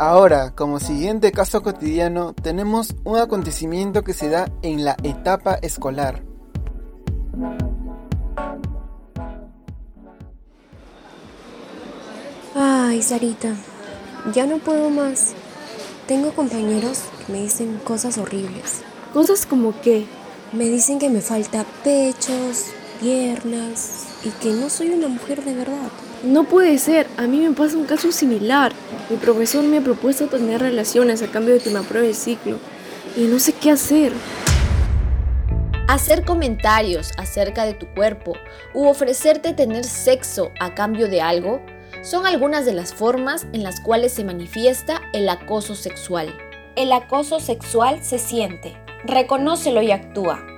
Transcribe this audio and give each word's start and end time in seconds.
Ahora, 0.00 0.52
como 0.54 0.78
siguiente 0.78 1.32
caso 1.32 1.60
cotidiano, 1.60 2.32
tenemos 2.32 2.94
un 3.02 3.18
acontecimiento 3.18 4.04
que 4.04 4.12
se 4.12 4.28
da 4.28 4.48
en 4.62 4.84
la 4.84 4.96
etapa 5.02 5.54
escolar. 5.54 6.22
Ay, 12.54 13.02
Sarita, 13.02 13.56
ya 14.32 14.46
no 14.46 14.58
puedo 14.58 14.88
más. 14.88 15.32
Tengo 16.06 16.32
compañeros 16.32 17.02
que 17.26 17.32
me 17.32 17.40
dicen 17.40 17.80
cosas 17.82 18.18
horribles. 18.18 18.82
¿Cosas 19.12 19.46
como 19.46 19.80
qué? 19.80 20.06
Me 20.52 20.66
dicen 20.66 21.00
que 21.00 21.10
me 21.10 21.20
falta 21.20 21.66
pechos, 21.82 22.66
piernas 23.00 24.06
y 24.24 24.30
que 24.30 24.50
no 24.50 24.70
soy 24.70 24.90
una 24.90 25.08
mujer 25.08 25.44
de 25.44 25.54
verdad. 25.54 25.90
No 26.22 26.44
puede 26.44 26.78
ser, 26.78 27.06
a 27.16 27.22
mí 27.22 27.38
me 27.38 27.52
pasa 27.52 27.76
un 27.76 27.84
caso 27.84 28.10
similar. 28.12 28.72
Mi 29.08 29.16
profesor 29.16 29.62
me 29.64 29.78
ha 29.78 29.80
propuesto 29.80 30.26
tener 30.26 30.60
relaciones 30.60 31.22
a 31.22 31.28
cambio 31.28 31.54
de 31.54 31.60
que 31.60 31.70
me 31.70 31.78
apruebe 31.78 32.08
el 32.08 32.14
ciclo 32.14 32.58
y 33.16 33.22
no 33.22 33.38
sé 33.38 33.52
qué 33.52 33.70
hacer. 33.70 34.12
Hacer 35.88 36.24
comentarios 36.24 37.12
acerca 37.16 37.64
de 37.64 37.74
tu 37.74 37.86
cuerpo 37.94 38.34
u 38.74 38.86
ofrecerte 38.86 39.54
tener 39.54 39.84
sexo 39.84 40.50
a 40.60 40.74
cambio 40.74 41.08
de 41.08 41.22
algo 41.22 41.62
son 42.02 42.26
algunas 42.26 42.66
de 42.66 42.74
las 42.74 42.92
formas 42.92 43.46
en 43.52 43.62
las 43.62 43.80
cuales 43.80 44.12
se 44.12 44.24
manifiesta 44.24 45.00
el 45.12 45.28
acoso 45.28 45.74
sexual. 45.74 46.36
El 46.76 46.92
acoso 46.92 47.40
sexual 47.40 48.04
se 48.04 48.18
siente, 48.18 48.76
reconócelo 49.04 49.82
y 49.82 49.90
actúa. 49.90 50.57